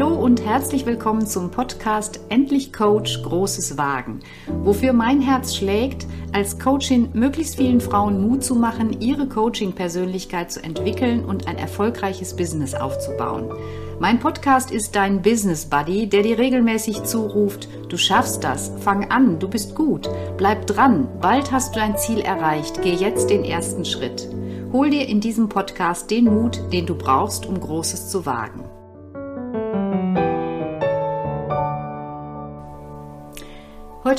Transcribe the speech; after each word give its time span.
Hallo 0.00 0.14
und 0.14 0.42
herzlich 0.46 0.86
willkommen 0.86 1.26
zum 1.26 1.50
Podcast 1.50 2.20
Endlich 2.30 2.72
Coach 2.72 3.22
Großes 3.22 3.76
Wagen, 3.76 4.20
wofür 4.62 4.94
mein 4.94 5.20
Herz 5.20 5.54
schlägt, 5.54 6.06
als 6.32 6.58
Coachin 6.58 7.10
möglichst 7.12 7.56
vielen 7.56 7.82
Frauen 7.82 8.26
Mut 8.26 8.42
zu 8.42 8.54
machen, 8.54 9.02
ihre 9.02 9.28
Coaching-Persönlichkeit 9.28 10.50
zu 10.50 10.64
entwickeln 10.64 11.22
und 11.22 11.46
ein 11.48 11.58
erfolgreiches 11.58 12.34
Business 12.34 12.74
aufzubauen. 12.74 13.52
Mein 13.98 14.20
Podcast 14.20 14.70
ist 14.70 14.96
dein 14.96 15.20
Business 15.20 15.66
Buddy, 15.66 16.08
der 16.08 16.22
dir 16.22 16.38
regelmäßig 16.38 17.02
zuruft, 17.02 17.68
du 17.90 17.98
schaffst 17.98 18.42
das, 18.42 18.72
fang 18.80 19.10
an, 19.10 19.38
du 19.38 19.50
bist 19.50 19.74
gut, 19.74 20.08
bleib 20.38 20.66
dran, 20.66 21.08
bald 21.20 21.52
hast 21.52 21.76
du 21.76 21.78
dein 21.78 21.98
Ziel 21.98 22.20
erreicht, 22.20 22.80
geh 22.80 22.94
jetzt 22.94 23.28
den 23.28 23.44
ersten 23.44 23.84
Schritt. 23.84 24.26
Hol 24.72 24.88
dir 24.88 25.06
in 25.06 25.20
diesem 25.20 25.50
Podcast 25.50 26.10
den 26.10 26.24
Mut, 26.24 26.58
den 26.72 26.86
du 26.86 26.94
brauchst, 26.94 27.44
um 27.44 27.60
Großes 27.60 28.08
zu 28.08 28.24
wagen. 28.24 28.69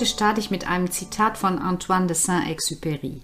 Heute 0.01 0.09
starte 0.09 0.39
ich 0.39 0.49
mit 0.49 0.67
einem 0.67 0.89
Zitat 0.89 1.37
von 1.37 1.59
Antoine 1.59 2.07
de 2.07 2.15
Saint-Exupéry. 2.15 3.21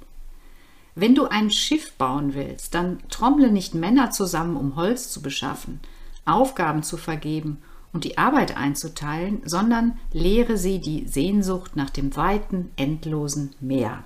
Wenn 0.93 1.15
du 1.15 1.25
ein 1.25 1.49
Schiff 1.49 1.93
bauen 1.93 2.35
willst, 2.35 2.75
dann 2.75 2.99
trommle 3.09 3.51
nicht 3.51 3.73
Männer 3.73 4.11
zusammen, 4.11 4.55
um 4.55 4.75
Holz 4.75 5.09
zu 5.09 5.23
beschaffen, 5.23 5.79
Aufgaben 6.25 6.83
zu 6.83 6.97
vergeben 6.97 7.63
und 7.93 8.03
die 8.03 8.19
Arbeit 8.19 8.57
einzuteilen, 8.57 9.41
sondern 9.43 9.97
lehre 10.13 10.59
sie 10.59 10.77
die 10.77 11.07
Sehnsucht 11.07 11.75
nach 11.75 11.89
dem 11.89 12.15
weiten, 12.15 12.69
endlosen 12.75 13.55
Meer. 13.59 14.03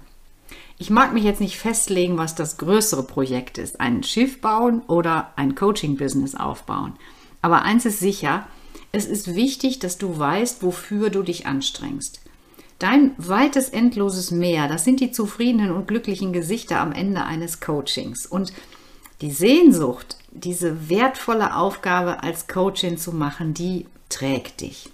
Ich 0.78 0.90
mag 0.90 1.12
mich 1.12 1.26
jetzt 1.26 1.42
nicht 1.42 1.58
festlegen, 1.58 2.18
was 2.18 2.36
das 2.36 2.56
größere 2.56 3.04
Projekt 3.04 3.58
ist, 3.58 3.82
ein 3.82 4.02
Schiff 4.02 4.40
bauen 4.40 4.82
oder 4.88 5.34
ein 5.36 5.56
Coaching-Business 5.56 6.36
aufbauen. 6.36 6.94
Aber 7.42 7.64
eins 7.64 7.86
ist 7.86 8.00
sicher, 8.00 8.48
es 8.94 9.08
ist 9.08 9.36
wichtig, 9.36 9.80
dass 9.80 9.98
du 9.98 10.18
weißt, 10.18 10.64
wofür 10.64 11.10
du 11.10 11.22
dich 11.22 11.48
anstrengst. 11.48 12.21
Dein 12.82 13.12
weites, 13.20 13.70
endloses 13.70 14.32
Meer, 14.32 14.68
das 14.68 14.84
sind 14.84 15.02
die 15.02 15.12
zufriedenen 15.12 15.70
und 15.70 15.88
glücklichen 15.88 16.34
Gesichter 16.34 16.80
am 16.80 16.94
Ende 16.94 17.24
eines 17.24 17.60
Coachings. 17.60 18.26
Und 18.26 18.52
die 19.22 19.30
Sehnsucht, 19.30 20.18
diese 20.32 20.90
wertvolle 20.90 21.56
Aufgabe 21.56 22.24
als 22.24 22.48
Coachin 22.48 22.98
zu 22.98 23.12
machen, 23.12 23.54
die 23.54 23.86
trägt 24.10 24.62
dich. 24.62 24.90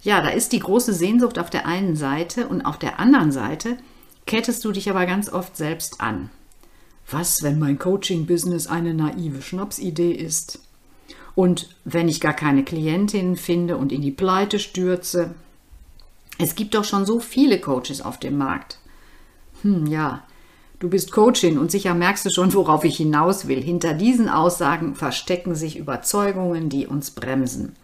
Ja, 0.00 0.22
da 0.22 0.28
ist 0.28 0.52
die 0.52 0.60
große 0.60 0.92
Sehnsucht 0.92 1.40
auf 1.40 1.50
der 1.50 1.66
einen 1.66 1.96
Seite 1.96 2.46
und 2.46 2.62
auf 2.62 2.78
der 2.78 3.00
anderen 3.00 3.32
Seite 3.32 3.78
kettest 4.24 4.64
du 4.64 4.70
dich 4.70 4.88
aber 4.88 5.04
ganz 5.04 5.28
oft 5.28 5.56
selbst 5.56 6.00
an. 6.00 6.30
Was, 7.10 7.42
wenn 7.42 7.58
mein 7.58 7.80
Coaching-Business 7.80 8.68
eine 8.68 8.94
naive 8.94 9.42
Schnapsidee 9.42 10.12
ist? 10.12 10.60
Und 11.34 11.74
wenn 11.84 12.08
ich 12.08 12.20
gar 12.20 12.34
keine 12.34 12.62
Klientin 12.62 13.34
finde 13.34 13.76
und 13.76 13.90
in 13.90 14.02
die 14.02 14.12
Pleite 14.12 14.60
stürze? 14.60 15.34
Es 16.38 16.54
gibt 16.54 16.74
doch 16.74 16.84
schon 16.84 17.04
so 17.04 17.18
viele 17.18 17.60
Coaches 17.60 18.00
auf 18.00 18.18
dem 18.18 18.38
Markt. 18.38 18.78
Hm, 19.62 19.86
ja, 19.86 20.22
du 20.78 20.88
bist 20.88 21.10
Coachin 21.10 21.58
und 21.58 21.72
sicher 21.72 21.94
merkst 21.94 22.26
du 22.26 22.30
schon, 22.30 22.54
worauf 22.54 22.84
ich 22.84 22.96
hinaus 22.96 23.48
will. 23.48 23.60
Hinter 23.60 23.92
diesen 23.92 24.28
Aussagen 24.28 24.94
verstecken 24.94 25.56
sich 25.56 25.76
Überzeugungen, 25.76 26.68
die 26.68 26.86
uns 26.86 27.10
bremsen. 27.10 27.74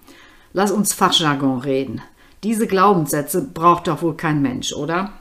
Lass 0.52 0.70
uns 0.70 0.94
Fachjargon 0.94 1.58
reden. 1.58 2.00
Diese 2.44 2.68
Glaubenssätze 2.68 3.42
braucht 3.42 3.88
doch 3.88 4.02
wohl 4.02 4.16
kein 4.16 4.40
Mensch, 4.40 4.72
oder? 4.72 5.12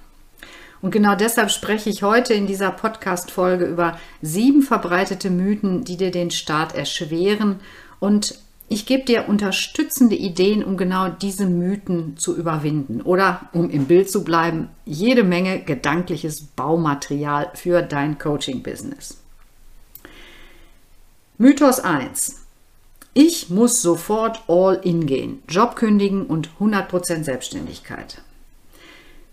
Und 0.83 0.91
genau 0.91 1.15
deshalb 1.15 1.49
spreche 1.49 1.89
ich 1.89 2.03
heute 2.03 2.33
in 2.33 2.45
dieser 2.45 2.69
Podcast-Folge 2.69 3.65
über 3.65 3.97
sieben 4.21 4.61
verbreitete 4.61 5.29
Mythen, 5.29 5.85
die 5.85 5.97
dir 5.97 6.11
den 6.11 6.29
Start 6.29 6.75
erschweren 6.75 7.61
und 8.01 8.37
ich 8.73 8.87
gebe 8.87 9.03
dir 9.03 9.29
unterstützende 9.29 10.15
Ideen, 10.15 10.63
um 10.63 10.77
genau 10.77 11.07
diese 11.07 11.45
Mythen 11.45 12.17
zu 12.17 12.35
überwinden. 12.35 13.01
Oder, 13.01 13.49
um 13.53 13.69
im 13.69 13.85
Bild 13.85 14.09
zu 14.09 14.23
bleiben, 14.23 14.69
jede 14.83 15.23
Menge 15.23 15.61
gedankliches 15.61 16.41
Baumaterial 16.41 17.51
für 17.53 17.83
dein 17.83 18.17
Coaching-Business. 18.17 19.19
Mythos 21.37 21.79
1. 21.79 22.41
Ich 23.13 23.51
muss 23.51 23.83
sofort 23.83 24.41
all 24.47 24.79
in 24.83 25.05
gehen, 25.05 25.43
Job 25.47 25.75
kündigen 25.75 26.25
und 26.25 26.49
100% 26.59 27.23
Selbstständigkeit. 27.23 28.23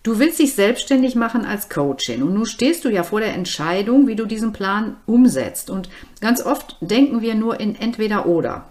Du 0.03 0.19
willst 0.19 0.39
dich 0.39 0.55
selbstständig 0.55 1.15
machen 1.15 1.47
als 1.47 1.71
Coachin 1.71 2.23
und 2.23 2.35
nun 2.35 2.47
stehst 2.47 2.85
du 2.85 2.91
ja 2.91 3.05
vor 3.05 3.21
der 3.21 3.35
Entscheidung, 3.35 4.07
wie 4.07 4.17
du 4.17 4.27
diesen 4.27 4.53
Plan 4.53 4.97
umsetzt. 5.07 5.71
Und 5.71 5.89
ganz 6.21 6.45
oft 6.45 6.77
denken 6.83 7.23
wir 7.23 7.35
nur 7.35 7.59
in 7.59 7.75
entweder 7.75 8.27
oder. 8.27 8.67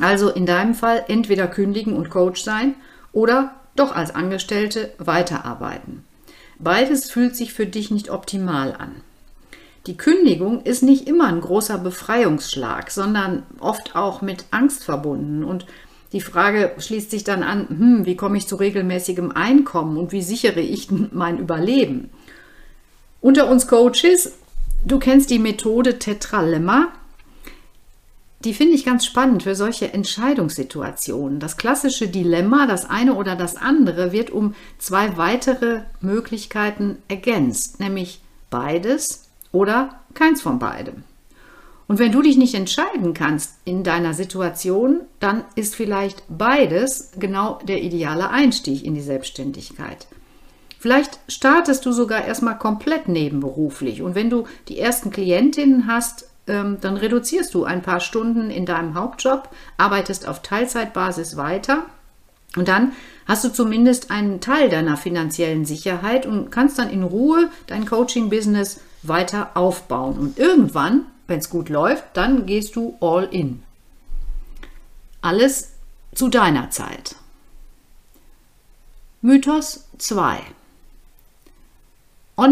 Also 0.00 0.30
in 0.30 0.46
deinem 0.46 0.74
Fall 0.74 1.04
entweder 1.08 1.46
kündigen 1.46 1.94
und 1.94 2.10
Coach 2.10 2.42
sein 2.42 2.74
oder 3.12 3.54
doch 3.76 3.94
als 3.94 4.14
Angestellte 4.14 4.92
weiterarbeiten. 4.98 6.04
Beides 6.58 7.10
fühlt 7.10 7.36
sich 7.36 7.52
für 7.52 7.66
dich 7.66 7.90
nicht 7.90 8.10
optimal 8.10 8.72
an. 8.72 8.92
Die 9.86 9.96
Kündigung 9.96 10.62
ist 10.62 10.82
nicht 10.82 11.06
immer 11.06 11.26
ein 11.26 11.40
großer 11.40 11.78
Befreiungsschlag, 11.78 12.90
sondern 12.90 13.42
oft 13.60 13.94
auch 13.94 14.22
mit 14.22 14.46
Angst 14.50 14.84
verbunden. 14.84 15.44
Und 15.44 15.66
die 16.12 16.22
Frage 16.22 16.72
schließt 16.78 17.10
sich 17.10 17.24
dann 17.24 17.42
an, 17.42 17.68
hm, 17.68 18.06
wie 18.06 18.16
komme 18.16 18.38
ich 18.38 18.46
zu 18.46 18.56
regelmäßigem 18.56 19.32
Einkommen 19.32 19.98
und 19.98 20.12
wie 20.12 20.22
sichere 20.22 20.60
ich 20.60 20.88
mein 21.12 21.38
Überleben? 21.38 22.10
Unter 23.20 23.48
uns 23.48 23.66
Coaches, 23.66 24.32
du 24.86 24.98
kennst 24.98 25.30
die 25.30 25.38
Methode 25.38 25.98
Tetralemma, 25.98 26.92
die 28.44 28.54
finde 28.54 28.74
ich 28.74 28.84
ganz 28.84 29.06
spannend 29.06 29.42
für 29.42 29.54
solche 29.54 29.92
Entscheidungssituationen. 29.92 31.40
Das 31.40 31.56
klassische 31.56 32.08
Dilemma, 32.08 32.66
das 32.66 32.88
eine 32.88 33.14
oder 33.14 33.36
das 33.36 33.56
andere, 33.56 34.12
wird 34.12 34.30
um 34.30 34.54
zwei 34.78 35.16
weitere 35.16 35.82
Möglichkeiten 36.00 36.98
ergänzt, 37.08 37.80
nämlich 37.80 38.20
beides 38.50 39.30
oder 39.50 40.00
keins 40.12 40.42
von 40.42 40.58
beidem. 40.58 41.04
Und 41.86 41.98
wenn 41.98 42.12
du 42.12 42.22
dich 42.22 42.36
nicht 42.36 42.54
entscheiden 42.54 43.14
kannst 43.14 43.56
in 43.64 43.82
deiner 43.82 44.14
Situation, 44.14 45.00
dann 45.20 45.44
ist 45.54 45.74
vielleicht 45.74 46.22
beides 46.28 47.12
genau 47.18 47.58
der 47.66 47.82
ideale 47.82 48.30
Einstieg 48.30 48.84
in 48.84 48.94
die 48.94 49.02
Selbstständigkeit. 49.02 50.06
Vielleicht 50.78 51.18
startest 51.28 51.86
du 51.86 51.92
sogar 51.92 52.24
erstmal 52.24 52.58
komplett 52.58 53.08
nebenberuflich 53.08 54.02
und 54.02 54.14
wenn 54.14 54.28
du 54.28 54.44
die 54.68 54.78
ersten 54.78 55.10
Klientinnen 55.10 55.86
hast, 55.86 56.28
ähm, 56.46 56.78
dann 56.80 56.96
reduzierst 56.96 57.54
du 57.54 57.64
ein 57.64 57.82
paar 57.82 58.00
Stunden 58.00 58.50
in 58.50 58.66
deinem 58.66 58.94
Hauptjob, 58.94 59.48
arbeitest 59.76 60.28
auf 60.28 60.42
Teilzeitbasis 60.42 61.36
weiter 61.36 61.84
und 62.56 62.68
dann 62.68 62.92
hast 63.26 63.44
du 63.44 63.52
zumindest 63.52 64.10
einen 64.10 64.40
Teil 64.40 64.68
deiner 64.68 64.96
finanziellen 64.96 65.64
Sicherheit 65.64 66.26
und 66.26 66.50
kannst 66.50 66.78
dann 66.78 66.90
in 66.90 67.02
Ruhe 67.02 67.50
dein 67.66 67.86
Coaching-Business 67.86 68.80
weiter 69.02 69.56
aufbauen. 69.56 70.18
Und 70.18 70.38
irgendwann, 70.38 71.06
wenn 71.26 71.38
es 71.38 71.50
gut 71.50 71.68
läuft, 71.68 72.04
dann 72.14 72.46
gehst 72.46 72.76
du 72.76 72.96
all 73.00 73.24
in. 73.24 73.62
Alles 75.20 75.72
zu 76.14 76.28
deiner 76.28 76.70
Zeit. 76.70 77.16
Mythos 79.20 79.88
2. 79.98 80.38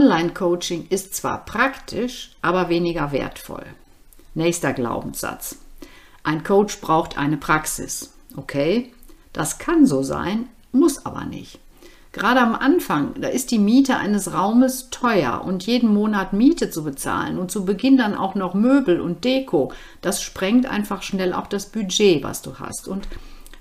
Online-Coaching 0.02 0.86
ist 0.88 1.14
zwar 1.14 1.44
praktisch, 1.44 2.32
aber 2.42 2.68
weniger 2.68 3.12
wertvoll. 3.12 3.64
Nächster 4.34 4.72
Glaubenssatz. 4.72 5.58
Ein 6.24 6.42
Coach 6.42 6.80
braucht 6.80 7.16
eine 7.16 7.36
Praxis. 7.36 8.12
Okay, 8.36 8.92
das 9.32 9.58
kann 9.58 9.86
so 9.86 10.02
sein, 10.02 10.48
muss 10.72 11.06
aber 11.06 11.24
nicht. 11.24 11.60
Gerade 12.10 12.40
am 12.40 12.56
Anfang, 12.56 13.14
da 13.20 13.28
ist 13.28 13.52
die 13.52 13.60
Miete 13.60 13.96
eines 13.96 14.34
Raumes 14.34 14.90
teuer 14.90 15.42
und 15.44 15.66
jeden 15.66 15.94
Monat 15.94 16.32
Miete 16.32 16.68
zu 16.68 16.82
bezahlen 16.82 17.38
und 17.38 17.52
zu 17.52 17.64
Beginn 17.64 17.96
dann 17.96 18.16
auch 18.16 18.34
noch 18.34 18.54
Möbel 18.54 19.00
und 19.00 19.24
Deko, 19.24 19.72
das 20.00 20.20
sprengt 20.20 20.66
einfach 20.66 21.02
schnell 21.02 21.32
auch 21.32 21.46
das 21.46 21.66
Budget, 21.66 22.24
was 22.24 22.42
du 22.42 22.58
hast. 22.58 22.88
Und 22.88 23.06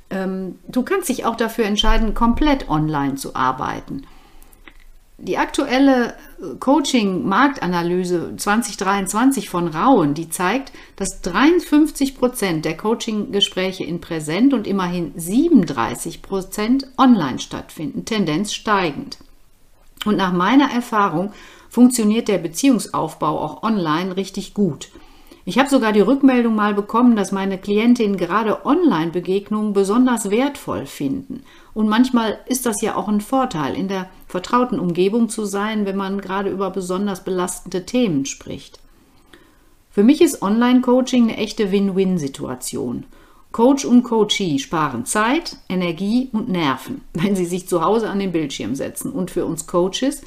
ähm, 0.10 0.58
du 0.68 0.82
kannst 0.82 1.08
dich 1.10 1.24
auch 1.24 1.36
dafür 1.36 1.66
entscheiden, 1.66 2.16
komplett 2.16 2.68
online 2.68 3.16
zu 3.16 3.36
arbeiten. 3.36 4.08
Die 5.24 5.38
aktuelle 5.38 6.16
äh, 6.42 6.56
Coaching-Marktanalyse 6.60 8.34
2023 8.38 9.50
von 9.50 9.68
Rauen, 9.68 10.16
die 10.16 10.30
zeigt, 10.30 10.72
dass 10.96 11.22
53 11.22 12.18
Prozent 12.18 12.66
der 12.66 12.76
Coaching-Gespräche 12.76 13.84
in 13.84 14.02
Präsent 14.02 14.52
und 14.52 14.66
immerhin 14.66 15.12
37 15.16 16.24
Prozent 16.24 16.88
online 16.98 17.38
stattfinden, 17.38 18.04
Tendenz 18.04 18.52
steigend. 18.52 19.20
Und 20.06 20.18
nach 20.18 20.34
meiner 20.34 20.72
Erfahrung 20.72 21.34
funktioniert 21.70 22.28
der 22.28 22.40
Beziehungsaufbau 22.40 23.40
auch 23.40 23.62
online 23.62 24.16
richtig 24.16 24.56
gut. 24.56 24.90
Ich 25.46 25.60
habe 25.60 25.70
sogar 25.70 25.92
die 25.92 26.02
Rückmeldung 26.02 26.56
mal 26.56 26.74
bekommen, 26.74 27.16
dass 27.16 27.32
meine 27.32 27.60
Klientinnen 27.60 28.18
gerade 28.18 28.66
Online-Begegnungen 28.66 29.74
besonders 29.74 30.32
wertvoll 30.32 30.88
finden. 30.88 31.44
Und 31.74 31.88
manchmal 31.88 32.40
ist 32.48 32.66
das 32.66 32.82
ja 32.82 32.96
auch 32.96 33.08
ein 33.08 33.22
Vorteil, 33.22 33.76
in 33.76 33.88
der 33.88 34.10
vertrauten 34.28 34.80
Umgebung 34.80 35.30
zu 35.30 35.46
sein, 35.46 35.86
wenn 35.86 35.96
man 35.96 36.20
gerade 36.20 36.50
über 36.50 36.70
besonders 36.70 37.24
belastende 37.24 37.86
Themen 37.86 38.26
spricht. 38.26 38.80
Für 39.90 40.04
mich 40.04 40.22
ist 40.22 40.42
Online-Coaching 40.42 41.24
eine 41.24 41.38
echte 41.38 41.72
Win-Win-Situation. 41.72 43.06
Coach 43.52 43.84
und 43.84 44.04
Coachee 44.04 44.58
sparen 44.60 45.06
Zeit, 45.06 45.58
Energie 45.68 46.30
und 46.32 46.48
Nerven, 46.48 47.02
wenn 47.14 47.36
sie 47.36 47.46
sich 47.46 47.68
zu 47.68 47.84
Hause 47.84 48.10
an 48.10 48.20
den 48.20 48.32
Bildschirm 48.32 48.76
setzen. 48.76 49.12
Und 49.12 49.32
für 49.32 49.46
uns 49.46 49.68
Coaches, 49.68 50.22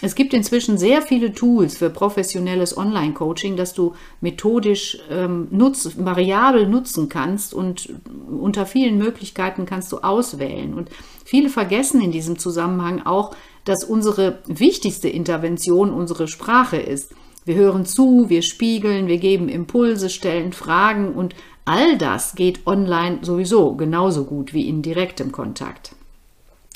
es 0.00 0.14
gibt 0.14 0.32
inzwischen 0.32 0.78
sehr 0.78 1.02
viele 1.02 1.32
Tools 1.32 1.76
für 1.76 1.90
professionelles 1.90 2.76
Online-Coaching, 2.76 3.56
das 3.56 3.74
du 3.74 3.94
methodisch 4.20 4.98
ähm, 5.10 5.48
nutz, 5.50 5.90
variabel 5.96 6.68
nutzen 6.68 7.08
kannst 7.08 7.52
und 7.52 7.92
unter 8.30 8.64
vielen 8.64 8.96
Möglichkeiten 8.98 9.66
kannst 9.66 9.90
du 9.90 9.98
auswählen. 9.98 10.74
Und 10.74 10.88
viele 11.24 11.48
vergessen 11.48 12.00
in 12.00 12.12
diesem 12.12 12.38
Zusammenhang 12.38 13.04
auch, 13.06 13.34
dass 13.64 13.82
unsere 13.82 14.38
wichtigste 14.46 15.08
Intervention 15.08 15.90
unsere 15.90 16.28
Sprache 16.28 16.76
ist. 16.76 17.12
Wir 17.44 17.56
hören 17.56 17.84
zu, 17.84 18.28
wir 18.28 18.42
spiegeln, 18.42 19.08
wir 19.08 19.18
geben 19.18 19.48
Impulse, 19.48 20.10
stellen 20.10 20.52
Fragen 20.52 21.14
und 21.14 21.34
all 21.64 21.98
das 21.98 22.36
geht 22.36 22.66
online 22.66 23.18
sowieso 23.22 23.74
genauso 23.74 24.24
gut 24.24 24.54
wie 24.54 24.68
in 24.68 24.80
direktem 24.80 25.32
Kontakt. 25.32 25.96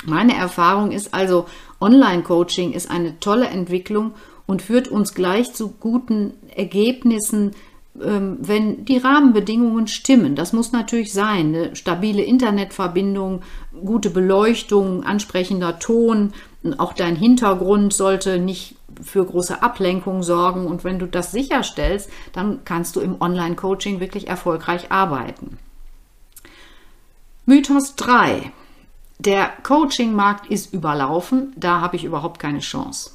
Meine 0.05 0.35
Erfahrung 0.35 0.91
ist 0.91 1.15
also, 1.15 1.47
Online-Coaching 1.81 2.73
ist 2.73 2.91
eine 2.91 3.19
tolle 3.21 3.47
Entwicklung 3.47 4.13
und 4.47 4.63
führt 4.63 4.89
uns 4.89 5.15
gleich 5.15 5.53
zu 5.53 5.69
guten 5.69 6.35
Ergebnissen, 6.55 7.53
ähm, 8.01 8.39
wenn 8.41 8.85
die 8.85 8.99
Rahmenbedingungen 8.99 9.87
stimmen. 9.87 10.35
Das 10.35 10.53
muss 10.53 10.73
natürlich 10.73 11.13
sein. 11.13 11.55
Eine 11.55 11.77
stabile 11.77 12.23
Internetverbindung, 12.23 13.43
gute 13.85 14.11
Beleuchtung, 14.11 15.05
ansprechender 15.05 15.79
Ton. 15.79 16.33
Auch 16.79 16.93
dein 16.93 17.17
Hintergrund 17.17 17.93
sollte 17.93 18.39
nicht 18.39 18.77
für 19.01 19.25
große 19.25 19.63
Ablenkung 19.63 20.23
sorgen. 20.23 20.67
Und 20.67 20.85
wenn 20.85 20.99
du 20.99 21.07
das 21.07 21.33
sicherstellst, 21.33 22.11
dann 22.33 22.65
kannst 22.65 22.97
du 22.97 23.01
im 23.01 23.21
Online-Coaching 23.21 24.01
wirklich 24.01 24.29
erfolgreich 24.29 24.91
arbeiten. 24.91 25.59
Mythos 27.45 27.97
3. 27.97 28.53
Der 29.25 29.53
Coaching-Markt 29.63 30.51
ist 30.51 30.75
überlaufen, 30.75 31.53
da 31.55 31.81
habe 31.81 31.95
ich 31.95 32.03
überhaupt 32.03 32.41
keine 32.41 32.59
Chance. 32.59 33.13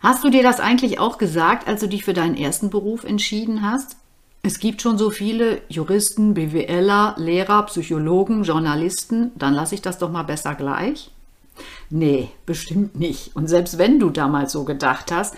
Hast 0.00 0.24
du 0.24 0.30
dir 0.30 0.42
das 0.42 0.58
eigentlich 0.58 0.98
auch 0.98 1.16
gesagt, 1.16 1.68
als 1.68 1.78
du 1.80 1.86
dich 1.86 2.04
für 2.04 2.12
deinen 2.12 2.36
ersten 2.36 2.70
Beruf 2.70 3.04
entschieden 3.04 3.62
hast? 3.62 3.96
Es 4.42 4.58
gibt 4.58 4.82
schon 4.82 4.98
so 4.98 5.10
viele 5.10 5.62
Juristen, 5.68 6.34
BWLer, 6.34 7.14
Lehrer, 7.18 7.66
Psychologen, 7.66 8.42
Journalisten, 8.42 9.30
dann 9.36 9.54
lasse 9.54 9.76
ich 9.76 9.82
das 9.82 9.98
doch 9.98 10.10
mal 10.10 10.24
besser 10.24 10.56
gleich. 10.56 11.12
Nee, 11.88 12.30
bestimmt 12.46 12.98
nicht. 12.98 13.36
Und 13.36 13.46
selbst 13.46 13.78
wenn 13.78 14.00
du 14.00 14.10
damals 14.10 14.50
so 14.50 14.64
gedacht 14.64 15.12
hast, 15.12 15.36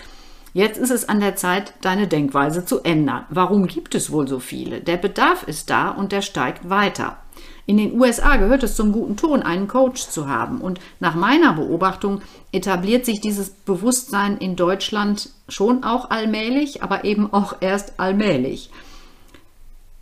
jetzt 0.53 0.79
ist 0.79 0.89
es 0.89 1.07
an 1.07 1.19
der 1.19 1.35
Zeit, 1.35 1.73
deine 1.81 2.07
Denkweise 2.07 2.65
zu 2.65 2.81
ändern. 2.81 3.27
Warum 3.29 3.67
gibt 3.67 3.93
es 3.93 4.11
wohl 4.11 4.27
so 4.27 4.39
viele? 4.39 4.81
Der 4.81 4.97
Bedarf 4.97 5.43
ist 5.43 5.69
da 5.69 5.89
und 5.89 6.11
der 6.11 6.23
steigt 6.23 6.71
weiter. 6.71 7.19
In 7.67 7.75
den 7.75 7.99
USA 7.99 8.37
gehört 8.37 8.63
es 8.63 8.77
zum 8.77 8.93
guten 8.93 9.17
Ton, 9.17 9.43
einen 9.43 9.67
Coach 9.67 10.07
zu 10.07 10.29
haben. 10.29 10.61
Und 10.61 10.79
nach 11.01 11.15
meiner 11.15 11.51
Beobachtung 11.51 12.21
etabliert 12.53 13.05
sich 13.05 13.19
dieses 13.19 13.49
Bewusstsein 13.49 14.37
in 14.37 14.55
Deutschland 14.55 15.31
schon 15.49 15.83
auch 15.83 16.09
allmählich, 16.09 16.81
aber 16.81 17.03
eben 17.03 17.31
auch 17.31 17.57
erst 17.59 17.99
allmählich. 17.99 18.71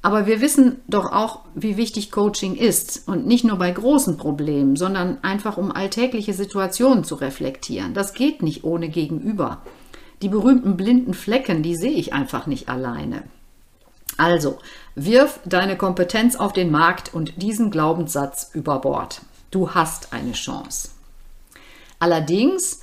Aber 0.04 0.28
wir 0.28 0.42
wissen 0.42 0.76
doch 0.88 1.12
auch, 1.12 1.40
wie 1.56 1.78
wichtig 1.78 2.12
Coaching 2.12 2.56
ist. 2.56 3.08
Und 3.08 3.26
nicht 3.26 3.44
nur 3.44 3.58
bei 3.58 3.72
großen 3.72 4.18
Problemen, 4.18 4.76
sondern 4.76 5.18
einfach 5.24 5.58
um 5.58 5.72
alltägliche 5.72 6.36
Situationen 6.36 7.04
zu 7.04 7.16
reflektieren. 7.16 7.96
Das 7.96 8.14
geht 8.14 8.44
nicht 8.44 8.64
ohne 8.64 8.90
Gegenüber. 8.90 9.64
Die 10.22 10.30
berühmten 10.30 10.78
blinden 10.78 11.16
Flecken, 11.16 11.64
die 11.64 11.76
sehe 11.76 11.94
ich 11.94 12.14
einfach 12.14 12.46
nicht 12.46 12.70
alleine. 12.70 13.24
Also, 14.18 14.60
wirf 14.96 15.40
deine 15.46 15.78
Kompetenz 15.78 16.36
auf 16.36 16.54
den 16.54 16.72
Markt 16.72 17.14
und 17.14 17.42
diesen 17.42 17.72
Glaubenssatz 17.72 18.52
über 18.54 18.80
Bord. 18.80 19.22
Du 19.52 19.74
hast 19.74 20.14
eine 20.14 20.34
Chance. 20.34 20.90
Allerdings 22.00 22.82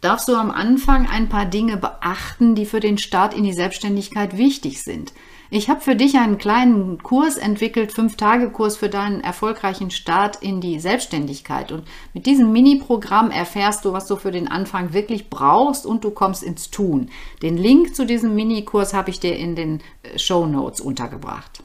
darfst 0.00 0.28
du 0.28 0.34
am 0.34 0.50
Anfang 0.50 1.08
ein 1.08 1.28
paar 1.28 1.46
Dinge 1.46 1.76
beachten, 1.76 2.54
die 2.54 2.66
für 2.66 2.80
den 2.80 2.98
Start 2.98 3.34
in 3.34 3.44
die 3.44 3.52
Selbstständigkeit 3.52 4.36
wichtig 4.36 4.82
sind. 4.82 5.12
Ich 5.54 5.68
habe 5.68 5.82
für 5.82 5.94
dich 5.94 6.16
einen 6.16 6.38
kleinen 6.38 7.02
Kurs 7.02 7.36
entwickelt, 7.36 7.92
fünf 7.92 8.16
Tage 8.16 8.48
Kurs 8.48 8.78
für 8.78 8.88
deinen 8.88 9.20
erfolgreichen 9.20 9.90
Start 9.90 10.36
in 10.42 10.62
die 10.62 10.80
Selbstständigkeit. 10.80 11.72
Und 11.72 11.86
mit 12.14 12.24
diesem 12.24 12.52
Mini-Programm 12.52 13.30
erfährst 13.30 13.84
du, 13.84 13.92
was 13.92 14.06
du 14.06 14.16
für 14.16 14.30
den 14.30 14.48
Anfang 14.48 14.94
wirklich 14.94 15.28
brauchst 15.28 15.84
und 15.84 16.04
du 16.04 16.10
kommst 16.10 16.42
ins 16.42 16.70
Tun. 16.70 17.10
Den 17.42 17.58
Link 17.58 17.94
zu 17.94 18.06
diesem 18.06 18.34
Mini-Kurs 18.34 18.94
habe 18.94 19.10
ich 19.10 19.20
dir 19.20 19.36
in 19.36 19.54
den 19.54 19.82
äh, 20.02 20.18
Show 20.18 20.46
Notes 20.46 20.80
untergebracht. 20.80 21.62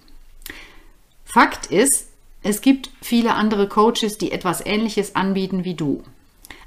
Fakt 1.24 1.68
ist, 1.68 2.10
es 2.44 2.60
gibt 2.60 2.92
viele 3.02 3.36
andere 3.36 3.70
Coaches, 3.70 4.18
die 4.18 4.34
etwas 4.34 4.66
Ähnliches 4.66 5.16
anbieten 5.16 5.64
wie 5.64 5.76
du. 5.76 6.04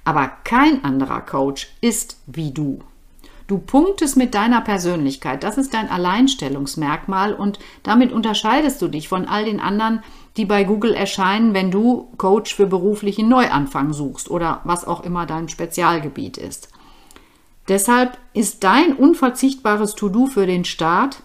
Aber 0.07 0.33
kein 0.45 0.85
anderer 0.85 1.21
Coach 1.21 1.69
ist 1.83 2.17
wie 2.25 2.53
du. 2.53 2.81
Du 3.51 3.59
punktest 3.59 4.17
mit 4.17 4.37
deiner 4.37 4.61
Persönlichkeit. 4.61 5.43
Das 5.43 5.59
ist 5.59 5.75
dein 5.75 5.91
Alleinstellungsmerkmal 5.91 7.35
und 7.35 7.59
damit 7.83 8.13
unterscheidest 8.13 8.81
du 8.81 8.87
dich 8.87 9.09
von 9.09 9.27
all 9.27 9.45
den 9.45 9.59
anderen, 9.59 10.05
die 10.37 10.45
bei 10.45 10.63
Google 10.63 10.95
erscheinen, 10.95 11.53
wenn 11.53 11.73
du 11.73 12.13
Coach 12.17 12.55
für 12.55 12.69
beruflichen 12.69 13.29
Neuanfang 13.29 13.93
suchst 13.93 14.31
oder 14.31 14.61
was 14.63 14.87
auch 14.87 15.03
immer 15.03 15.27
dein 15.27 15.49
Spezialgebiet 15.49 16.37
ist. 16.37 16.69
Deshalb 17.67 18.19
ist 18.35 18.63
dein 18.63 18.95
unverzichtbares 18.95 19.97
To-Do 19.97 20.27
für 20.27 20.47
den 20.47 20.65
Start, 20.65 21.21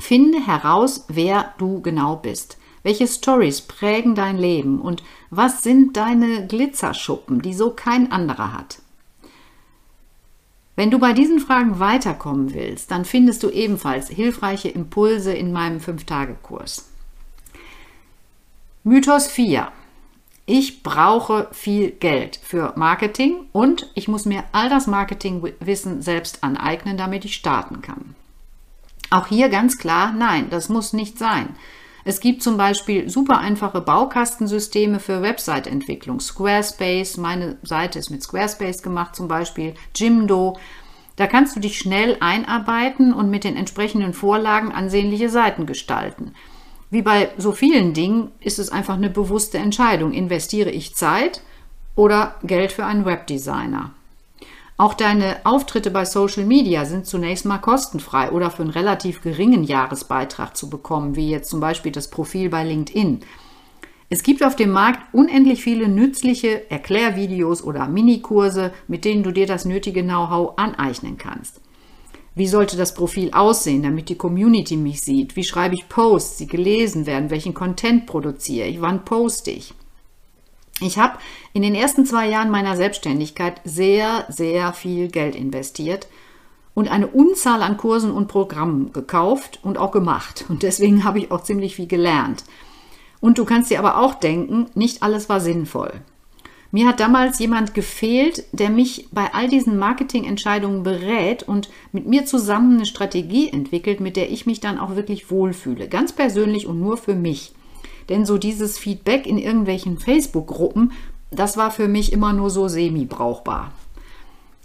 finde 0.00 0.44
heraus, 0.44 1.04
wer 1.06 1.54
du 1.58 1.80
genau 1.80 2.16
bist. 2.16 2.58
Welche 2.82 3.06
Stories 3.06 3.60
prägen 3.60 4.16
dein 4.16 4.36
Leben 4.36 4.80
und 4.80 5.04
was 5.30 5.62
sind 5.62 5.96
deine 5.96 6.48
Glitzerschuppen, 6.48 7.40
die 7.40 7.54
so 7.54 7.70
kein 7.70 8.10
anderer 8.10 8.52
hat? 8.52 8.78
Wenn 10.76 10.90
du 10.90 10.98
bei 10.98 11.14
diesen 11.14 11.40
Fragen 11.40 11.80
weiterkommen 11.80 12.52
willst, 12.52 12.90
dann 12.90 13.06
findest 13.06 13.42
du 13.42 13.48
ebenfalls 13.48 14.08
hilfreiche 14.08 14.68
Impulse 14.68 15.32
in 15.32 15.50
meinem 15.50 15.78
5-Tage-Kurs. 15.78 16.90
Mythos 18.84 19.26
4. 19.26 19.72
Ich 20.44 20.84
brauche 20.84 21.48
viel 21.50 21.90
Geld 21.90 22.38
für 22.40 22.74
Marketing 22.76 23.46
und 23.52 23.90
ich 23.94 24.06
muss 24.06 24.26
mir 24.26 24.44
all 24.52 24.68
das 24.68 24.86
Marketingwissen 24.86 26.02
selbst 26.02 26.44
aneignen, 26.44 26.96
damit 26.96 27.24
ich 27.24 27.34
starten 27.34 27.80
kann. 27.80 28.14
Auch 29.10 29.26
hier 29.26 29.48
ganz 29.48 29.78
klar, 29.78 30.12
nein, 30.12 30.50
das 30.50 30.68
muss 30.68 30.92
nicht 30.92 31.18
sein. 31.18 31.56
Es 32.08 32.20
gibt 32.20 32.40
zum 32.40 32.56
Beispiel 32.56 33.10
super 33.10 33.38
einfache 33.38 33.80
Baukastensysteme 33.80 35.00
für 35.00 35.22
Website-Entwicklung. 35.22 36.20
Squarespace, 36.20 37.16
meine 37.16 37.58
Seite 37.64 37.98
ist 37.98 38.10
mit 38.10 38.22
Squarespace 38.22 38.84
gemacht 38.84 39.16
zum 39.16 39.26
Beispiel, 39.26 39.74
Jimdo. 39.92 40.56
Da 41.16 41.26
kannst 41.26 41.56
du 41.56 41.60
dich 41.60 41.80
schnell 41.80 42.16
einarbeiten 42.20 43.12
und 43.12 43.28
mit 43.28 43.42
den 43.42 43.56
entsprechenden 43.56 44.12
Vorlagen 44.12 44.70
ansehnliche 44.70 45.28
Seiten 45.28 45.66
gestalten. 45.66 46.32
Wie 46.90 47.02
bei 47.02 47.30
so 47.38 47.50
vielen 47.50 47.92
Dingen 47.92 48.30
ist 48.38 48.60
es 48.60 48.70
einfach 48.70 48.94
eine 48.94 49.10
bewusste 49.10 49.58
Entscheidung. 49.58 50.12
Investiere 50.12 50.70
ich 50.70 50.94
Zeit 50.94 51.42
oder 51.96 52.36
Geld 52.44 52.70
für 52.70 52.84
einen 52.84 53.04
Webdesigner? 53.04 53.95
Auch 54.78 54.92
deine 54.92 55.36
Auftritte 55.44 55.90
bei 55.90 56.04
Social 56.04 56.44
Media 56.44 56.84
sind 56.84 57.06
zunächst 57.06 57.46
mal 57.46 57.58
kostenfrei 57.58 58.30
oder 58.30 58.50
für 58.50 58.62
einen 58.62 58.70
relativ 58.70 59.22
geringen 59.22 59.64
Jahresbeitrag 59.64 60.54
zu 60.54 60.68
bekommen, 60.68 61.16
wie 61.16 61.30
jetzt 61.30 61.48
zum 61.48 61.60
Beispiel 61.60 61.92
das 61.92 62.10
Profil 62.10 62.50
bei 62.50 62.62
LinkedIn. 62.62 63.20
Es 64.10 64.22
gibt 64.22 64.44
auf 64.44 64.54
dem 64.54 64.70
Markt 64.70 65.00
unendlich 65.14 65.62
viele 65.62 65.88
nützliche 65.88 66.70
Erklärvideos 66.70 67.64
oder 67.64 67.88
Minikurse, 67.88 68.70
mit 68.86 69.06
denen 69.06 69.22
du 69.22 69.32
dir 69.32 69.46
das 69.46 69.64
nötige 69.64 70.02
Know-how 70.02 70.58
aneignen 70.58 71.16
kannst. 71.16 71.60
Wie 72.34 72.46
sollte 72.46 72.76
das 72.76 72.92
Profil 72.92 73.30
aussehen, 73.32 73.82
damit 73.82 74.10
die 74.10 74.18
Community 74.18 74.76
mich 74.76 75.00
sieht? 75.00 75.36
Wie 75.36 75.44
schreibe 75.44 75.74
ich 75.74 75.88
Posts, 75.88 76.36
die 76.36 76.46
gelesen 76.46 77.06
werden? 77.06 77.30
Welchen 77.30 77.54
Content 77.54 78.04
produziere 78.04 78.68
ich? 78.68 78.82
Wann 78.82 79.06
poste 79.06 79.52
ich? 79.52 79.72
Ich 80.80 80.98
habe 80.98 81.18
in 81.54 81.62
den 81.62 81.74
ersten 81.74 82.04
zwei 82.04 82.28
Jahren 82.28 82.50
meiner 82.50 82.76
Selbstständigkeit 82.76 83.60
sehr, 83.64 84.26
sehr 84.28 84.72
viel 84.74 85.08
Geld 85.08 85.34
investiert 85.34 86.06
und 86.74 86.88
eine 86.88 87.06
Unzahl 87.06 87.62
an 87.62 87.78
Kursen 87.78 88.10
und 88.10 88.28
Programmen 88.28 88.92
gekauft 88.92 89.58
und 89.62 89.78
auch 89.78 89.90
gemacht. 89.90 90.44
Und 90.50 90.62
deswegen 90.62 91.04
habe 91.04 91.18
ich 91.18 91.30
auch 91.30 91.42
ziemlich 91.42 91.76
viel 91.76 91.86
gelernt. 91.86 92.44
Und 93.20 93.38
du 93.38 93.46
kannst 93.46 93.70
dir 93.70 93.78
aber 93.78 93.98
auch 93.98 94.14
denken, 94.14 94.66
nicht 94.74 95.02
alles 95.02 95.30
war 95.30 95.40
sinnvoll. 95.40 95.92
Mir 96.72 96.86
hat 96.86 97.00
damals 97.00 97.38
jemand 97.38 97.72
gefehlt, 97.72 98.44
der 98.52 98.68
mich 98.68 99.08
bei 99.10 99.32
all 99.32 99.48
diesen 99.48 99.78
Marketingentscheidungen 99.78 100.82
berät 100.82 101.42
und 101.42 101.70
mit 101.92 102.06
mir 102.06 102.26
zusammen 102.26 102.76
eine 102.76 102.84
Strategie 102.84 103.48
entwickelt, 103.48 104.00
mit 104.00 104.16
der 104.16 104.30
ich 104.30 104.44
mich 104.44 104.60
dann 104.60 104.78
auch 104.78 104.94
wirklich 104.94 105.30
wohlfühle. 105.30 105.88
Ganz 105.88 106.12
persönlich 106.12 106.66
und 106.66 106.78
nur 106.78 106.98
für 106.98 107.14
mich. 107.14 107.54
Denn 108.08 108.24
so 108.24 108.38
dieses 108.38 108.78
Feedback 108.78 109.26
in 109.26 109.38
irgendwelchen 109.38 109.98
Facebook-Gruppen, 109.98 110.92
das 111.30 111.56
war 111.56 111.70
für 111.70 111.88
mich 111.88 112.12
immer 112.12 112.32
nur 112.32 112.50
so 112.50 112.68
semi-brauchbar. 112.68 113.72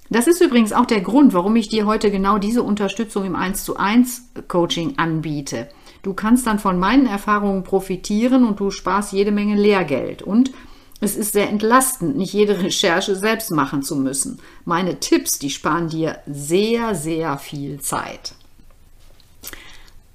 Das 0.10 0.27
ist 0.27 0.41
übrigens 0.41 0.74
auch 0.74 0.86
der 0.86 1.00
Grund, 1.01 1.33
warum 1.33 1.55
ich 1.55 1.69
dir 1.69 1.86
heute 1.86 2.12
genau 2.12 2.38
diese 2.38 2.63
Unterstützung 2.63 3.24
im 3.24 3.36
1 3.36 3.63
zu 3.63 3.77
1 3.77 4.31
Coaching 4.50 4.98
anbiete. 4.98 5.69
Du 6.03 6.13
kannst 6.13 6.45
dann 6.48 6.60
von 6.60 6.77
meinen 6.79 7.05
Erfahrungen 7.05 7.63
profitieren 7.63 8.43
und 8.43 8.60
du 8.60 8.71
sparst 8.71 9.13
jede 9.13 9.31
Menge 9.31 9.55
Lehrgeld. 9.55 10.21
Und 10.21 10.51
es 11.00 11.15
ist 11.15 11.31
sehr 11.31 11.50
entlastend, 11.50 12.17
nicht 12.17 12.33
jede 12.33 12.62
Recherche 12.62 13.15
selbst 13.15 13.51
machen 13.51 13.83
zu 13.83 13.95
müssen. 13.95 14.39
Meine 14.65 15.00
Tipps, 15.00 15.39
die 15.39 15.50
sparen 15.50 15.88
dir 15.88 16.19
sehr, 16.27 16.93
sehr 16.93 17.38
viel 17.38 17.79
Zeit. 17.79 18.33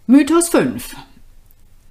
Mythos 0.07 0.51
5. 0.51 0.95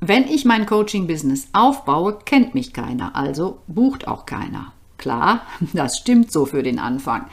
Wenn 0.08 0.28
ich 0.28 0.46
mein 0.46 0.68
Coaching-Business 0.68 1.48
aufbaue, 1.52 2.20
kennt 2.26 2.54
mich 2.54 2.74
keiner, 2.74 3.16
also 3.16 3.58
bucht 3.66 4.08
auch 4.08 4.28
keiner. 4.28 4.72
Klar, 5.00 5.42
das 5.74 5.98
stimmt 5.98 6.32
so 6.32 6.46
für 6.46 6.62
den 6.62 6.78
Anfang. 6.78 7.26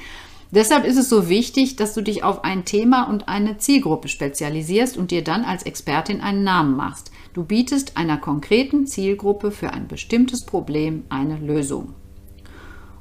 Deshalb 0.53 0.87
ist 0.87 0.97
es 0.97 1.11
so 1.11 1.29
wichtig, 1.29 1.77
dass 1.77 1.93
du 1.93 2.01
dich 2.01 2.25
auf 2.25 2.45
ein 2.45 2.65
Thema 2.65 3.03
und 3.03 3.29
eine 3.29 3.59
Zielgruppe 3.59 4.09
spezialisierst 4.09 4.97
und 4.97 5.11
dir 5.11 5.23
dann 5.23 5.45
als 5.45 5.65
Expertin 5.65 6.23
einen 6.23 6.45
Namen 6.45 6.75
machst. 6.75 7.11
Du 7.35 7.45
bietest 7.45 7.99
einer 7.99 8.17
konkreten 8.17 8.87
Zielgruppe 8.87 9.51
für 9.51 9.71
ein 9.71 9.87
bestimmtes 9.87 10.47
Problem 10.47 11.05
eine 11.11 11.37
Lösung. 11.37 11.93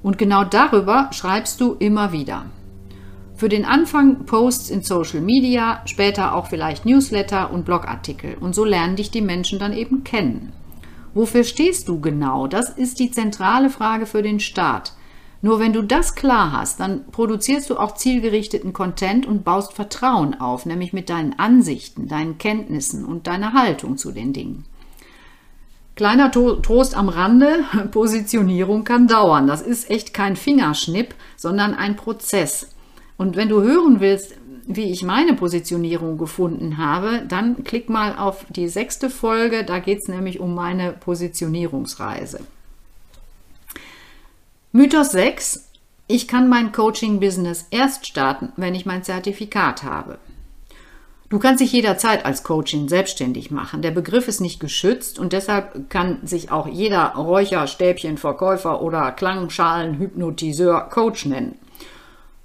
Und 0.03 0.17
genau 0.17 0.43
darüber 0.43 1.09
schreibst 1.13 1.61
du 1.61 1.75
immer 1.79 2.11
wieder. 2.11 2.45
Für 3.41 3.49
den 3.49 3.65
Anfang 3.65 4.27
Posts 4.27 4.69
in 4.69 4.83
Social 4.83 5.19
Media, 5.19 5.81
später 5.85 6.35
auch 6.35 6.45
vielleicht 6.45 6.85
Newsletter 6.85 7.51
und 7.51 7.65
Blogartikel. 7.65 8.37
Und 8.39 8.53
so 8.53 8.63
lernen 8.63 8.97
dich 8.97 9.09
die 9.09 9.23
Menschen 9.23 9.57
dann 9.57 9.73
eben 9.73 10.03
kennen. 10.03 10.53
Wofür 11.15 11.43
stehst 11.43 11.87
du 11.87 11.99
genau? 11.99 12.45
Das 12.45 12.69
ist 12.69 12.99
die 12.99 13.09
zentrale 13.09 13.71
Frage 13.71 14.05
für 14.05 14.21
den 14.21 14.39
Start. 14.39 14.93
Nur 15.41 15.59
wenn 15.59 15.73
du 15.73 15.81
das 15.81 16.13
klar 16.13 16.51
hast, 16.51 16.79
dann 16.79 17.07
produzierst 17.07 17.71
du 17.71 17.77
auch 17.77 17.95
zielgerichteten 17.95 18.73
Content 18.73 19.25
und 19.25 19.43
baust 19.43 19.73
Vertrauen 19.73 20.39
auf, 20.39 20.67
nämlich 20.67 20.93
mit 20.93 21.09
deinen 21.09 21.39
Ansichten, 21.39 22.07
deinen 22.07 22.37
Kenntnissen 22.37 23.05
und 23.05 23.25
deiner 23.25 23.53
Haltung 23.53 23.97
zu 23.97 24.11
den 24.11 24.33
Dingen. 24.33 24.65
Kleiner 25.95 26.29
Trost 26.29 26.95
am 26.95 27.09
Rande, 27.09 27.63
Positionierung 27.91 28.83
kann 28.83 29.07
dauern. 29.07 29.47
Das 29.47 29.63
ist 29.63 29.89
echt 29.89 30.13
kein 30.13 30.35
Fingerschnipp, 30.35 31.15
sondern 31.37 31.73
ein 31.73 31.95
Prozess. 31.95 32.75
Und 33.21 33.35
wenn 33.35 33.49
du 33.49 33.61
hören 33.61 33.99
willst, 33.99 34.33
wie 34.65 34.91
ich 34.91 35.03
meine 35.03 35.35
Positionierung 35.35 36.17
gefunden 36.17 36.79
habe, 36.79 37.21
dann 37.27 37.63
klick 37.63 37.87
mal 37.87 38.17
auf 38.17 38.47
die 38.49 38.67
sechste 38.67 39.11
Folge. 39.11 39.63
Da 39.63 39.77
geht 39.77 39.99
es 39.99 40.07
nämlich 40.07 40.39
um 40.39 40.55
meine 40.55 40.91
Positionierungsreise. 40.93 42.39
Mythos 44.71 45.11
6. 45.11 45.69
Ich 46.07 46.27
kann 46.27 46.49
mein 46.49 46.71
Coaching-Business 46.71 47.67
erst 47.69 48.07
starten, 48.07 48.53
wenn 48.57 48.73
ich 48.73 48.87
mein 48.87 49.03
Zertifikat 49.03 49.83
habe. 49.83 50.17
Du 51.29 51.37
kannst 51.37 51.61
dich 51.61 51.71
jederzeit 51.73 52.25
als 52.25 52.41
Coachin 52.41 52.89
selbstständig 52.89 53.51
machen. 53.51 53.83
Der 53.83 53.91
Begriff 53.91 54.27
ist 54.29 54.41
nicht 54.41 54.59
geschützt 54.59 55.19
und 55.19 55.31
deshalb 55.31 55.91
kann 55.91 56.25
sich 56.25 56.49
auch 56.49 56.67
jeder 56.67 57.09
Räucher, 57.09 57.67
Stäbchenverkäufer 57.67 58.81
oder 58.81 59.11
Klangschalenhypnotiseur 59.11 60.89
Coach 60.89 61.27
nennen. 61.27 61.60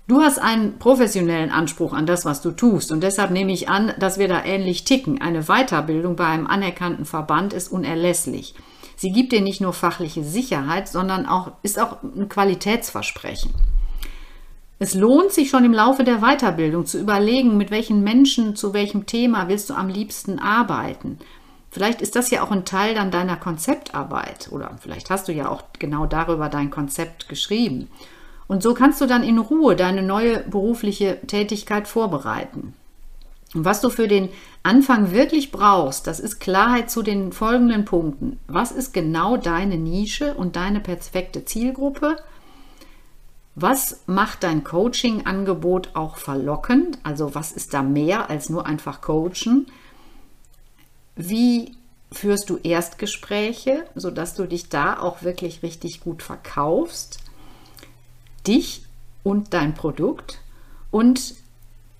Du 0.08 0.20
hast 0.20 0.38
einen 0.38 0.78
professionellen 0.78 1.50
Anspruch 1.50 1.92
an 1.92 2.06
das, 2.06 2.24
was 2.24 2.40
du 2.40 2.52
tust 2.52 2.92
und 2.92 3.02
deshalb 3.02 3.32
nehme 3.32 3.52
ich 3.52 3.68
an, 3.68 3.92
dass 3.98 4.18
wir 4.18 4.28
da 4.28 4.44
ähnlich 4.44 4.84
ticken. 4.84 5.20
Eine 5.20 5.44
Weiterbildung 5.44 6.14
bei 6.14 6.26
einem 6.26 6.46
anerkannten 6.46 7.04
Verband 7.04 7.52
ist 7.52 7.72
unerlässlich. 7.72 8.54
Sie 8.94 9.10
gibt 9.10 9.32
dir 9.32 9.40
nicht 9.40 9.60
nur 9.60 9.72
fachliche 9.72 10.22
Sicherheit, 10.22 10.86
sondern 10.86 11.26
auch, 11.26 11.52
ist 11.62 11.80
auch 11.80 12.04
ein 12.04 12.28
Qualitätsversprechen. 12.28 13.52
Es 14.78 14.94
lohnt 14.94 15.32
sich 15.32 15.50
schon 15.50 15.64
im 15.64 15.72
Laufe 15.72 16.04
der 16.04 16.20
Weiterbildung 16.20 16.86
zu 16.86 17.00
überlegen, 17.00 17.56
mit 17.56 17.72
welchen 17.72 18.04
Menschen 18.04 18.54
zu 18.54 18.74
welchem 18.74 19.06
Thema 19.06 19.48
willst 19.48 19.70
du 19.70 19.74
am 19.74 19.88
liebsten 19.88 20.38
arbeiten. 20.38 21.18
Vielleicht 21.70 22.00
ist 22.00 22.14
das 22.14 22.30
ja 22.30 22.44
auch 22.44 22.52
ein 22.52 22.64
Teil 22.64 22.94
dann 22.94 23.10
deiner 23.10 23.36
Konzeptarbeit 23.36 24.50
oder 24.52 24.76
vielleicht 24.80 25.10
hast 25.10 25.26
du 25.26 25.32
ja 25.32 25.48
auch 25.48 25.64
genau 25.80 26.06
darüber 26.06 26.48
dein 26.48 26.70
Konzept 26.70 27.28
geschrieben. 27.28 27.88
Und 28.48 28.62
so 28.62 28.74
kannst 28.74 29.00
du 29.00 29.06
dann 29.06 29.24
in 29.24 29.38
Ruhe 29.38 29.76
deine 29.76 30.02
neue 30.02 30.40
berufliche 30.40 31.20
Tätigkeit 31.26 31.88
vorbereiten. 31.88 32.74
Und 33.54 33.64
was 33.64 33.80
du 33.80 33.90
für 33.90 34.08
den 34.08 34.28
Anfang 34.62 35.12
wirklich 35.12 35.52
brauchst, 35.52 36.06
das 36.06 36.20
ist 36.20 36.40
Klarheit 36.40 36.90
zu 36.90 37.02
den 37.02 37.32
folgenden 37.32 37.84
Punkten. 37.84 38.38
Was 38.48 38.72
ist 38.72 38.92
genau 38.92 39.36
deine 39.36 39.78
Nische 39.78 40.34
und 40.34 40.56
deine 40.56 40.80
perfekte 40.80 41.44
Zielgruppe? 41.44 42.16
Was 43.54 44.02
macht 44.06 44.42
dein 44.42 44.64
Coaching-Angebot 44.64 45.90
auch 45.94 46.18
verlockend? 46.18 46.98
Also 47.02 47.34
was 47.34 47.52
ist 47.52 47.72
da 47.72 47.82
mehr 47.82 48.28
als 48.28 48.50
nur 48.50 48.66
einfach 48.66 49.00
coachen? 49.00 49.66
Wie 51.14 51.74
führst 52.12 52.50
du 52.50 52.58
Erstgespräche, 52.58 53.86
sodass 53.94 54.34
du 54.34 54.46
dich 54.46 54.68
da 54.68 54.98
auch 54.98 55.22
wirklich 55.22 55.62
richtig 55.62 56.00
gut 56.00 56.22
verkaufst? 56.22 57.20
Dich 58.46 58.82
und 59.22 59.54
dein 59.54 59.74
Produkt? 59.74 60.40
Und 60.90 61.34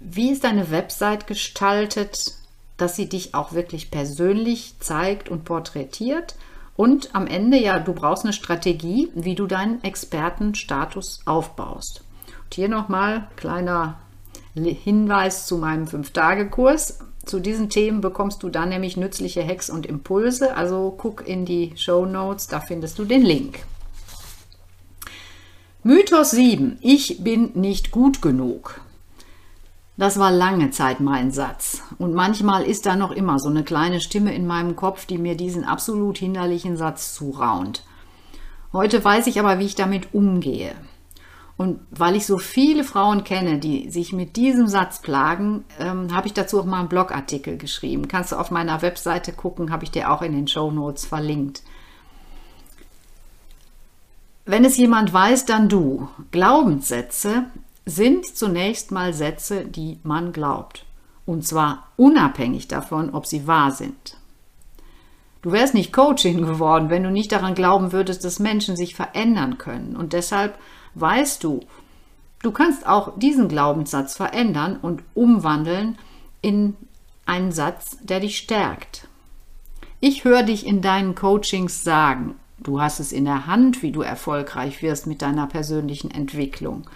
wie 0.01 0.31
ist 0.31 0.45
deine 0.45 0.71
Website 0.71 1.27
gestaltet, 1.27 2.35
dass 2.77 2.97
sie 2.97 3.09
dich 3.09 3.35
auch 3.35 3.53
wirklich 3.53 3.91
persönlich 3.91 4.75
zeigt 4.81 5.29
und 5.29 5.45
porträtiert? 5.45 6.37
Und 6.77 7.15
am 7.15 7.27
Ende, 7.27 7.59
ja, 7.59 7.79
du 7.79 7.95
brauchst 7.95 8.25
eine 8.25 8.35
Strategie, 8.35 9.11
wie 9.15 9.35
du 9.35 9.47
deinen 9.47 9.83
Expertenstatus 9.83 11.21
aufbaust. 11.25 12.03
Und 12.45 12.55
hier 12.55 12.69
nochmal 12.69 13.29
kleiner 13.37 13.99
Hinweis 14.55 15.47
zu 15.47 15.57
meinem 15.59 15.87
5-Tage-Kurs. 15.87 16.99
Zu 17.25 17.41
diesen 17.41 17.71
Themen 17.71 18.01
bekommst 18.01 18.43
du 18.43 18.51
dann 18.51 18.69
nämlich 18.69 18.97
nützliche 18.97 19.45
Hacks 19.45 19.71
und 19.71 19.87
Impulse. 19.87 20.55
Also 20.55 20.95
guck 20.97 21.27
in 21.27 21.45
die 21.45 21.73
Show 21.77 22.07
Notes, 22.07 22.47
da 22.47 22.61
findest 22.61 22.99
du 22.99 23.05
den 23.05 23.23
Link. 23.23 23.65
Mythos 25.87 26.33
7. 26.33 26.79
Ich 26.81 27.23
bin 27.23 27.53
nicht 27.55 27.93
gut 27.93 28.21
genug. 28.21 28.81
Das 29.97 30.19
war 30.19 30.33
lange 30.33 30.73
Zeit 30.73 30.99
mein 30.99 31.31
Satz. 31.31 31.81
Und 31.99 32.13
manchmal 32.13 32.65
ist 32.65 32.87
da 32.87 32.97
noch 32.97 33.13
immer 33.13 33.39
so 33.39 33.49
eine 33.49 33.63
kleine 33.63 34.01
Stimme 34.01 34.35
in 34.35 34.49
meinem 34.49 34.75
Kopf, 34.75 35.07
die 35.07 35.17
mir 35.17 35.37
diesen 35.37 35.63
absolut 35.63 36.19
hinderlichen 36.19 36.77
Satz 36.77 37.15
zuraunt. 37.15 37.85
Heute 38.73 39.05
weiß 39.05 39.29
ich 39.29 39.39
aber, 39.39 39.61
wie 39.61 39.67
ich 39.67 39.77
damit 39.77 40.13
umgehe. 40.13 40.75
Und 41.57 41.79
weil 41.93 42.17
ich 42.17 42.27
so 42.27 42.39
viele 42.39 42.83
Frauen 42.83 43.23
kenne, 43.23 43.61
die 43.61 43.89
sich 43.89 44.13
mit 44.13 44.35
diesem 44.35 44.67
Satz 44.67 45.01
plagen, 45.01 45.63
ähm, 45.79 46.13
habe 46.13 46.27
ich 46.27 46.35
dazu 46.35 46.59
auch 46.59 46.67
mal 46.67 46.81
einen 46.81 46.89
Blogartikel 46.89 47.59
geschrieben. 47.59 48.09
Kannst 48.09 48.33
du 48.33 48.37
auf 48.41 48.51
meiner 48.51 48.83
Webseite 48.83 49.33
gucken, 49.33 49.71
habe 49.71 49.85
ich 49.85 49.93
dir 49.93 50.11
auch 50.11 50.23
in 50.23 50.33
den 50.33 50.49
Show 50.49 50.73
Notes 50.73 51.07
verlinkt. 51.07 51.63
Wenn 54.49 54.65
es 54.65 54.77
jemand 54.77 55.13
weiß, 55.13 55.45
dann 55.45 55.69
du. 55.69 56.09
Glaubenssätze 56.31 57.47
sind 57.85 58.25
zunächst 58.27 58.93
mal 58.93 59.13
Sätze, 59.13 59.65
die 59.65 59.99
man 60.05 60.33
glaubt. 60.33 60.87
Und 61.27 61.45
zwar 61.45 61.89
unabhängig 61.97 62.69
davon, 62.69 63.13
ob 63.13 63.27
sie 63.27 63.49
wahr 63.49 63.73
sind. 63.73 64.17
Du 65.43 65.51
wärst 65.51 65.75
nicht 65.75 65.93
Coaching 65.93 66.47
geworden, 66.47 66.91
wenn 66.91 67.03
du 67.03 67.11
nicht 67.11 67.33
daran 67.33 67.57
glauben 67.57 67.91
würdest, 67.91 68.25
dass 68.25 68.39
Menschen 68.39 68.77
sich 68.77 68.95
verändern 68.95 69.59
können. 69.59 69.97
Und 69.97 70.13
deshalb 70.13 70.57
weißt 70.95 71.43
du, 71.43 71.61
du 72.43 72.53
kannst 72.53 72.87
auch 72.87 73.19
diesen 73.19 73.49
Glaubenssatz 73.49 74.17
verändern 74.17 74.79
und 74.81 75.03
umwandeln 75.15 75.99
in 76.41 76.77
einen 77.27 77.51
Satz, 77.51 77.99
der 78.01 78.21
dich 78.21 78.39
stärkt. 78.39 79.09
Ich 79.99 80.25
höre 80.25 80.45
dich 80.45 80.67
in 80.67 80.83
deinen 80.83 81.17
Coachings 81.17 81.83
sagen, 81.83 82.37
du 82.67 82.81
hast 82.81 83.01
es 83.01 83.13
in 83.13 83.25
der 83.25 83.47
Hand, 83.47 83.83
wie 83.83 83.93
du 83.93 84.03
erfolgreich 84.03 84.83
wirst 84.83 85.07
mit 85.07 85.23
deiner 85.23 85.47
persönlichen 85.47 86.11
Entwicklung. 86.11 86.89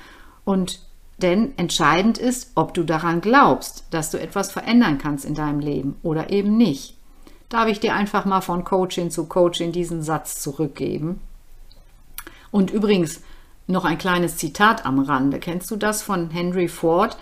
Und 0.45 0.81
denn 1.19 1.57
entscheidend 1.59 2.19
ist, 2.19 2.53
ob 2.55 2.75
du 2.75 2.83
daran 2.83 3.21
glaubst, 3.21 3.85
dass 3.91 4.11
du 4.11 4.19
etwas 4.19 4.51
verändern 4.51 4.99
kannst 4.99 5.25
in 5.25 5.35
deinem 5.35 5.61
Leben 5.61 5.97
oder 6.03 6.31
eben 6.31 6.57
nicht. 6.57 6.97
Darf 7.51 7.69
ich 7.69 7.81
dir 7.81 7.95
einfach 7.95 8.25
mal 8.25 8.41
von 8.41 8.65
Coaching 8.65 9.11
zu 9.11 9.27
Coaching 9.27 9.73
diesen 9.73 10.03
Satz 10.03 10.41
zurückgeben? 10.41 11.21
Und 12.51 12.71
übrigens 12.71 13.21
noch 13.67 13.85
ein 13.85 13.99
kleines 13.99 14.37
Zitat 14.37 14.87
am 14.87 14.99
Rande. 14.99 15.39
Kennst 15.39 15.71
du 15.71 15.77
das 15.77 16.03
von 16.03 16.31
Henry 16.31 16.69
Ford? 16.69 17.17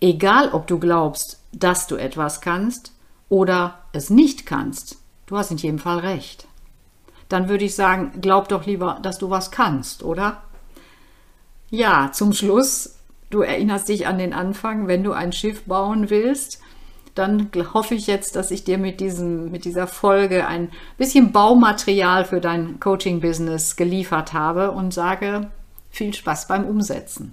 Egal, 0.00 0.50
ob 0.52 0.66
du 0.66 0.78
glaubst, 0.78 1.40
dass 1.52 1.86
du 1.86 1.96
etwas 1.96 2.40
kannst 2.40 2.92
oder 3.28 3.78
es 3.92 4.10
nicht 4.10 4.46
kannst, 4.46 4.98
du 5.26 5.36
hast 5.36 5.50
in 5.50 5.58
jedem 5.58 5.78
Fall 5.78 6.00
recht. 6.00 6.46
Dann 7.32 7.48
würde 7.48 7.64
ich 7.64 7.74
sagen, 7.74 8.12
glaub 8.20 8.48
doch 8.48 8.66
lieber, 8.66 8.98
dass 9.00 9.16
du 9.16 9.30
was 9.30 9.50
kannst, 9.50 10.02
oder? 10.02 10.42
Ja, 11.70 12.10
zum 12.12 12.34
Schluss, 12.34 12.98
du 13.30 13.40
erinnerst 13.40 13.88
dich 13.88 14.06
an 14.06 14.18
den 14.18 14.34
Anfang, 14.34 14.86
wenn 14.86 15.02
du 15.02 15.12
ein 15.12 15.32
Schiff 15.32 15.62
bauen 15.64 16.10
willst, 16.10 16.60
dann 17.14 17.48
hoffe 17.72 17.94
ich 17.94 18.06
jetzt, 18.06 18.36
dass 18.36 18.50
ich 18.50 18.64
dir 18.64 18.76
mit, 18.76 19.00
diesem, 19.00 19.50
mit 19.50 19.64
dieser 19.64 19.86
Folge 19.86 20.46
ein 20.46 20.70
bisschen 20.98 21.32
Baumaterial 21.32 22.26
für 22.26 22.42
dein 22.42 22.78
Coaching-Business 22.80 23.76
geliefert 23.76 24.34
habe 24.34 24.70
und 24.70 24.92
sage 24.92 25.50
viel 25.90 26.12
Spaß 26.12 26.48
beim 26.48 26.66
Umsetzen. 26.66 27.32